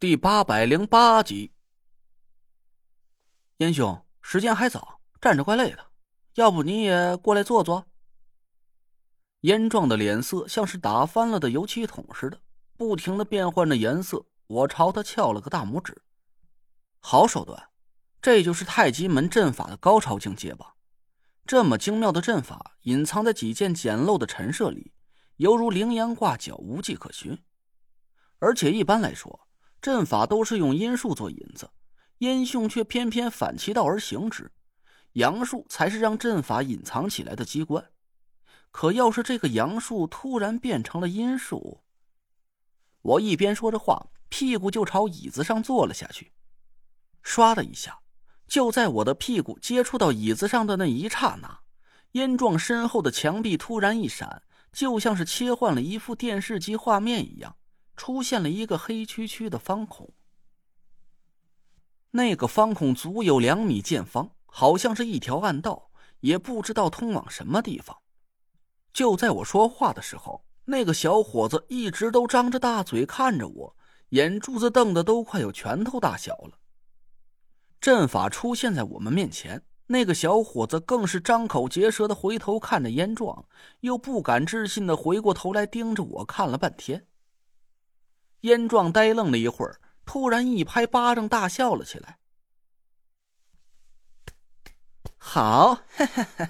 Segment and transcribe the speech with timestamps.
[0.00, 1.50] 第八百零八集，
[3.56, 5.86] 燕兄，时间还早，站着怪累的，
[6.34, 7.84] 要不你也过来坐坐？
[9.40, 12.40] 燕壮的脸色像是打翻了的油漆桶似的，
[12.76, 14.24] 不停的变换着颜色。
[14.46, 16.00] 我朝他翘了个大拇指，
[17.00, 17.60] 好手段，
[18.22, 20.76] 这就是太极门阵法的高超境界吧？
[21.44, 24.92] 这么精妙的阵法，隐藏在几件简陋的陈设里，
[25.38, 27.36] 犹如羚羊挂角，无迹可寻。
[28.38, 29.47] 而且一般来说。
[29.80, 31.70] 阵法都是用阴术做引子，
[32.18, 34.50] 阴兄却偏偏反其道而行之，
[35.12, 37.90] 阳术才是让阵法隐藏起来的机关。
[38.70, 41.82] 可要是这个阳术突然变成了阴术，
[43.02, 46.32] 我一边说着话，屁股就朝椅子上坐了下去。
[47.24, 48.00] 唰的一下，
[48.46, 51.60] 就在我的屁股接触到椅子上的那一刹那，
[52.12, 57.56] 燕壮身后的墙壁突然一闪，就像是切换了一副电视机画面一样。
[57.98, 60.08] 出现了一个黑黢黢的方孔，
[62.12, 65.90] 那个方孔足有两米见方，好像是一条暗道，
[66.20, 67.98] 也不知道通往什么地方。
[68.92, 73.76] 就在我说话的时候，那个小伙子一直都张着大嘴看着我，
[74.10, 76.52] 眼珠子瞪得都快有拳头大小了。
[77.80, 83.44] 阵法出现在我们面前，那个小伙子更是张口结舌的回头看着燕壮，
[83.80, 87.07] 又不敢置信的回过头来盯着我看了半天。
[88.40, 92.18] 燕壮呆愣了一会儿，突然一拍巴掌，大笑了起来。
[95.16, 95.82] 好，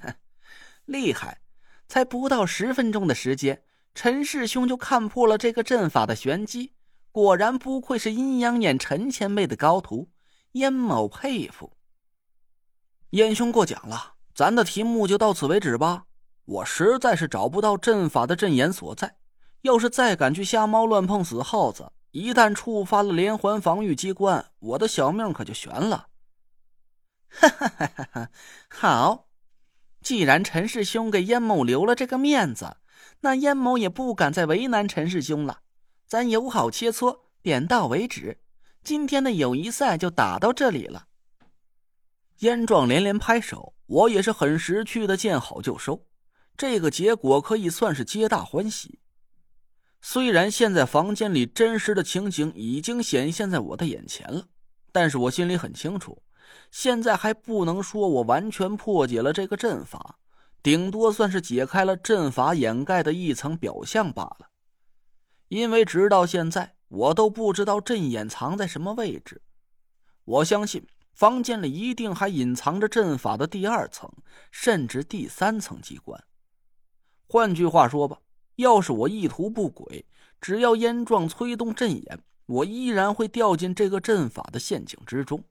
[0.84, 1.40] 厉害！
[1.88, 3.62] 才不到十分钟的时间，
[3.94, 6.74] 陈师兄就看破了这个阵法的玄机。
[7.12, 10.10] 果然不愧是阴阳眼陈前辈的高徒，
[10.52, 11.72] 燕某佩服。
[13.10, 16.04] 燕兄过奖了，咱的题目就到此为止吧。
[16.44, 19.16] 我实在是找不到阵法的阵眼所在。
[19.62, 26.08] 要是再敢去瞎猫乱碰死耗子，一旦触发了连环防御机关，我的小命可就悬了。
[27.28, 28.30] 哈哈哈哈哈！
[28.68, 29.28] 好，
[30.00, 32.76] 既然陈师兄给燕某留了这个面子，
[33.20, 35.60] 那燕某也不敢再为难陈师兄了。
[36.06, 38.40] 咱友好切磋，点到为止。
[38.84, 41.08] 今天的友谊赛就打到这里了。
[42.38, 46.06] 燕壮连连拍手，我也是很识趣的，见好就收。
[46.56, 49.00] 这个结果可以算是皆大欢喜。
[50.00, 54.46] 虽然现在房间里真实的情景已经显现在我的眼前了，
[54.92, 56.22] 但是我心里很清楚，
[56.70, 60.18] 现在还不能说我完全破解了这个阵法，
[60.62, 64.50] 顶多算是解开了阵法掩盖的一层表象罢了。
[65.48, 69.42] 因为直到现在，我都不知道阵眼藏在什么位置。
[70.24, 74.12] 我相信房间里一定还隐藏着阵法的第二层，
[74.50, 76.22] 甚至第三层机关。
[77.26, 78.18] 换句话说吧。
[78.56, 80.04] 要是我意图不轨，
[80.40, 85.42] 只要燕壮催动阵眼，我依然会掉进这个阵法的陷阱之中。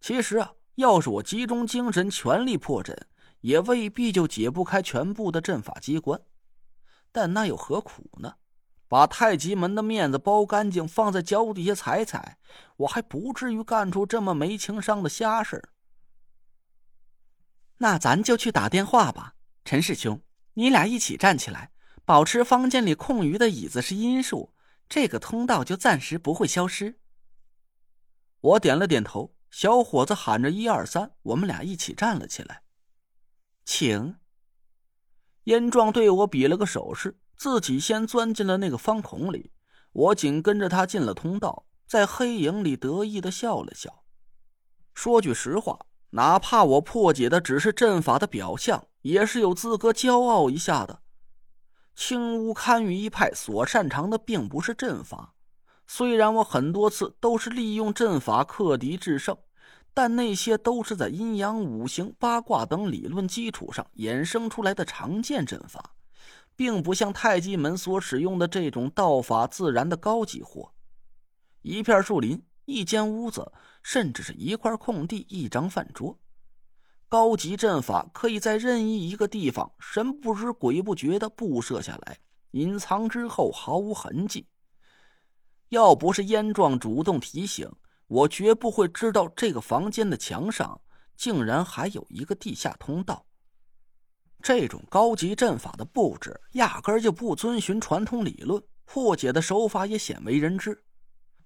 [0.00, 2.96] 其实啊，要是我集中精神，全力破阵，
[3.40, 6.20] 也未必就解不开全部的阵法机关。
[7.10, 8.34] 但那又何苦呢？
[8.86, 12.38] 把太极门的面子包干净，放在脚底下踩踩，
[12.76, 15.70] 我还不至于干出这么没情商的瞎事
[17.78, 19.34] 那咱就去打电话吧，
[19.64, 20.20] 陈师兄，
[20.52, 21.70] 你俩一起站起来。
[22.04, 24.52] 保持房间里空余的椅子是阴数，
[24.88, 27.00] 这个通道就暂时不会消失。
[28.40, 32.62] 我点了点头，小伙子喊着“一二三”，我们俩一起站了起来。
[33.64, 34.16] 请。
[35.44, 39.52] 燕壮对我比了个手势，自己先钻进了那个方孔里，
[39.92, 44.04] 我紧跟着他进了通道，在黑影里得意的笑了笑。
[44.92, 51.03] 说句实话，哪怕我破解的只是阵法的表象，也是有资格骄傲一下的。
[51.94, 55.34] 青乌堪舆一派所擅长的并不是阵法，
[55.86, 59.36] 虽然我很多次都是利用阵法克敌制胜，
[59.94, 65.94] 但那些都是在阴阳五行、八卦等理论基础上衍生出来的常见阵法，
[66.56, 70.72] 并不像太极门所使用的这种道法自然的高级货。
[71.62, 73.52] 一片树林，一间屋子，
[73.82, 76.18] 甚至是一块空地、一张饭桌。
[77.14, 82.18] 高级阵法可以在任意一个地方神不知鬼不觉的布设下来，
[82.50, 84.48] 隐藏之后毫无痕迹。
[85.68, 87.70] 要不是燕壮主动提醒，
[88.08, 90.80] 我绝不会知道这个房间的墙上
[91.16, 93.24] 竟然还有一个地下通道。
[94.42, 100.82] 这种高级阵法的布置压根就不遵循传统理论，破解的手法也鲜为人知。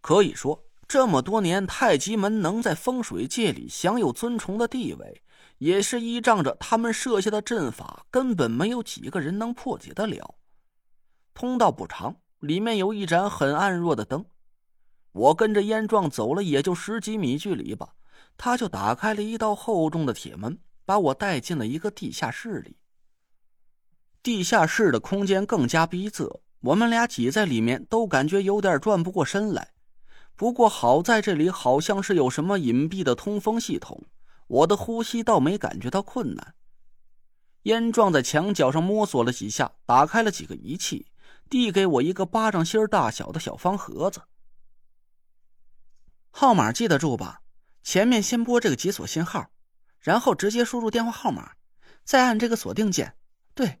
[0.00, 5.22] 可以说，这么多年太极门能在风水界里享有尊崇的地位。
[5.58, 10.34] 也是依仗着他们设下的阵法，根本没有几个人能破解得了。
[11.32, 14.24] 通道不长，里面有一盏很暗弱的灯。
[15.12, 17.94] 我跟着燕壮走了也就十几米距离吧，
[18.36, 22.76] 他就打开了一道厚重的铁门，把我带进了一个地下室里。
[24.22, 29.72] 地下室的空间更加逼仄，我们俩挤在里面都感觉有点转不过身来。
[30.34, 34.04] 不过好在这里好像是有什么隐蔽的通风系统，
[34.46, 36.54] 我的呼吸倒没感觉到困难。
[37.62, 41.06] 燕壮在墙角上摸索了几下，打开了几个仪器，
[41.50, 44.22] 递给我一个巴掌心大小的小方盒子。
[46.30, 47.42] 号码记得住吧？
[47.82, 49.50] 前面先拨这个解锁信号，
[50.00, 51.52] 然后直接输入电话号码，
[52.04, 53.16] 再按这个锁定键。
[53.54, 53.80] 对。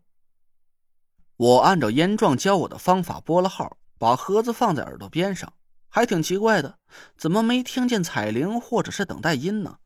[1.36, 5.52] 我按照燕壮教我的方法拨了号，把盒子放在耳朵边上，
[5.88, 6.78] 还挺奇怪的，
[7.16, 9.78] 怎么没听见彩铃或者是等待音呢？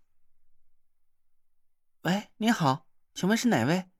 [2.02, 3.90] 喂，你好，请问是哪位？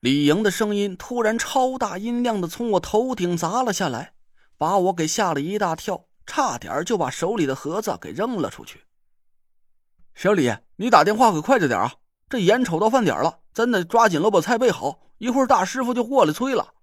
[0.00, 4.12] 李莹的声音突然超大音量的从我头顶砸了下来，
[4.58, 8.84] 把我给吓了一大跳，差点就把手里的盒子给扔了出去。
[10.14, 11.94] 小李，你打电话可快着点啊！
[12.28, 15.00] 这眼瞅到饭点了，咱得抓紧了把菜备好。
[15.16, 16.74] 一会儿大师傅就过来催了。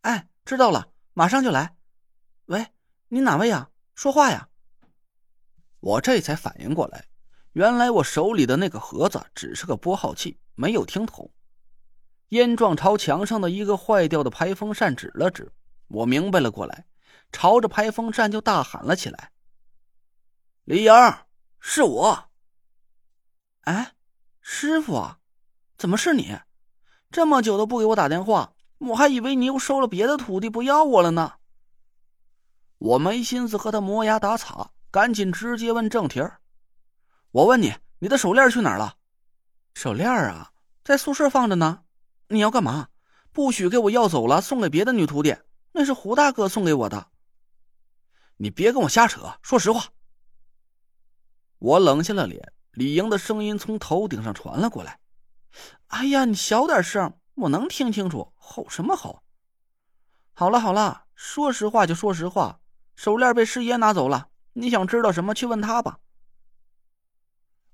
[0.00, 1.76] 哎，知道了，马上就来。
[2.46, 2.68] 喂，
[3.08, 3.68] 你哪位呀？
[3.94, 4.48] 说话呀！
[5.80, 7.04] 我这才反应过来，
[7.52, 11.30] 原来我手里的那个盒子只是个拨号器，没有听筒。
[12.28, 15.52] 燕壮朝墙上的一个坏掉的排风扇指了指，
[15.88, 16.86] 我明白了过来，
[17.32, 19.32] 朝着排风扇就大喊了起来
[20.62, 20.92] ：“李莹，
[21.58, 22.30] 是我！
[23.62, 23.94] 哎，
[24.40, 25.18] 师傅啊，
[25.76, 26.38] 怎么是你？”
[27.10, 31.34] 这么久都不给我打电话，我还以为你又收了别的徒弟不要我了呢。
[32.78, 36.39] 我没心思和他磨牙打草，赶紧直接问正题儿。
[37.32, 38.96] 我问你，你的手链去哪儿了？
[39.74, 40.50] 手链啊，
[40.82, 41.84] 在宿舍放着呢。
[42.26, 42.88] 你要干嘛？
[43.30, 45.36] 不许给我要走了，送给别的女徒弟。
[45.70, 47.06] 那是胡大哥送给我的。
[48.38, 49.84] 你别跟我瞎扯，说实话。
[51.60, 54.98] 我冷下了脸，李莹的声音从头顶上传了过来。
[55.86, 58.32] 哎呀，你小点声，我能听清楚。
[58.34, 59.22] 吼什么吼？
[60.32, 62.58] 好了好了，说实话就说实话，
[62.96, 64.30] 手链被师爷拿走了。
[64.54, 66.00] 你想知道什么，去问他吧。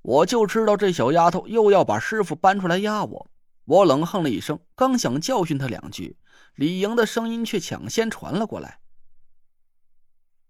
[0.07, 3.31] 我就知道这小丫头又要把师傅搬出来压我。
[3.65, 6.17] 我冷哼了一声，刚想教训她两句，
[6.55, 8.79] 李莹的声音却抢先传了过来。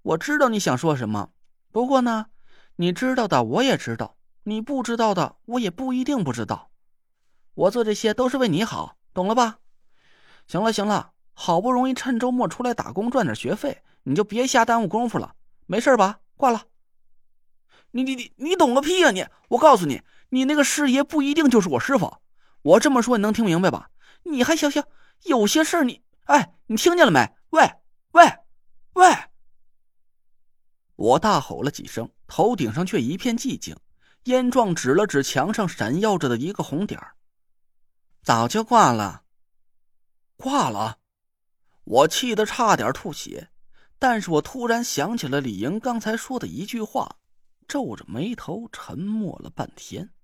[0.02, 1.30] 我知道你想说什么，
[1.72, 2.26] 不过呢，
[2.76, 6.70] 你知道的我也知道，你不知道的我也不一定不知道。
[7.54, 9.60] 我做这些都是为你好，懂了吧？
[10.46, 15.34] 行了行了，好不容易趁周末出来打工赚点学费，你就别瞎耽误功夫了。
[15.64, 16.20] 没事吧？
[16.36, 16.66] 挂了。
[17.92, 19.10] 你你你你懂个屁啊！
[19.10, 22.16] 你，我告诉你，你那个师爷不一定就是我师傅。
[22.62, 23.90] 我这么说你能听明白吧？
[24.24, 24.82] 你还行行，
[25.24, 26.02] 有些事儿你……
[26.24, 27.28] 哎，你听见了没？
[27.50, 27.70] 喂
[28.12, 28.24] 喂
[28.94, 29.16] 喂！
[30.96, 33.76] 我大吼了几声，头顶上却一片寂静。
[34.24, 37.14] 燕壮指了指墙上闪耀着的一个红点儿。
[38.24, 39.22] 早就挂了，
[40.36, 40.98] 挂了！
[41.84, 43.50] 我气得差点吐血，
[44.00, 47.18] 但是我突然想起了李莹刚才说的一句话，
[47.68, 50.15] 皱着眉头沉默了半天。